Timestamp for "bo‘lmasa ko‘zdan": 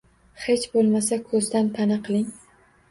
0.71-1.71